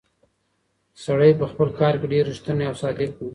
سړی 1.03 1.31
په 1.39 1.45
خپل 1.51 1.67
کار 1.79 1.93
کې 1.99 2.07
ډېر 2.13 2.23
ریښتونی 2.31 2.63
او 2.67 2.75
صادق 2.81 3.11
و. 3.17 3.21